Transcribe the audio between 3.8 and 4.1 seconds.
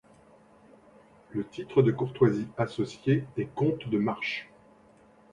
de